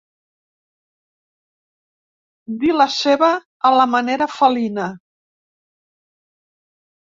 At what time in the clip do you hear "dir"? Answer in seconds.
2.63-2.73